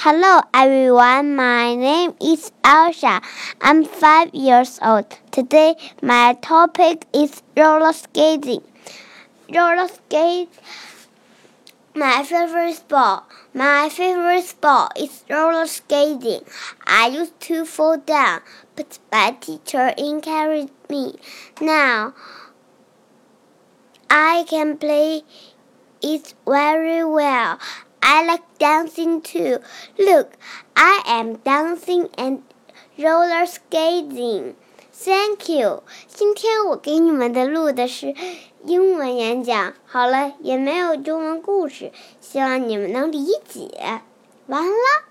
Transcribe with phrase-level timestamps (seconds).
[0.00, 3.22] Hello everyone, my name is Elsa.
[3.62, 5.06] I'm five years old.
[5.30, 8.60] Today my topic is roller skating.
[9.48, 10.50] Roller skate
[11.94, 13.24] my favorite sport.
[13.54, 16.42] My favorite sport is roller skating.
[16.86, 18.42] I used to fall down,
[18.76, 21.14] but my teacher encouraged me.
[21.58, 22.12] Now
[24.10, 25.22] I can play
[26.02, 27.58] it very well.
[27.99, 29.61] I like dancing too.
[29.97, 30.31] Look,
[30.73, 32.41] I am dancing and
[32.97, 34.55] roller skating.
[34.93, 35.83] Thank you.
[36.07, 38.15] 今天我给你们的录的是
[38.65, 44.01] 英文演讲，好了，也没有中文故事，希望你们能理解。
[44.47, 45.05] 完了。